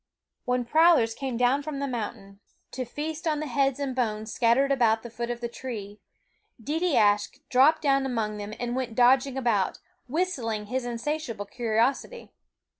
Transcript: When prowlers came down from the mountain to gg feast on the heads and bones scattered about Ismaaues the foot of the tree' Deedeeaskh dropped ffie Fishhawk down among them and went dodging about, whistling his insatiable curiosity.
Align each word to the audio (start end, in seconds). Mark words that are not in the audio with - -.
When 0.45 0.65
prowlers 0.65 1.13
came 1.13 1.37
down 1.37 1.61
from 1.61 1.77
the 1.77 1.85
mountain 1.85 2.39
to 2.71 2.83
gg 2.85 2.87
feast 2.87 3.27
on 3.27 3.39
the 3.39 3.45
heads 3.45 3.79
and 3.79 3.95
bones 3.95 4.33
scattered 4.33 4.71
about 4.71 5.01
Ismaaues 5.01 5.03
the 5.03 5.09
foot 5.11 5.29
of 5.29 5.41
the 5.41 5.47
tree' 5.47 5.99
Deedeeaskh 6.59 7.41
dropped 7.49 7.81
ffie 7.81 7.81
Fishhawk 7.81 7.81
down 7.83 8.05
among 8.07 8.37
them 8.37 8.51
and 8.59 8.75
went 8.75 8.95
dodging 8.95 9.37
about, 9.37 9.77
whistling 10.07 10.65
his 10.65 10.85
insatiable 10.85 11.45
curiosity. 11.45 12.31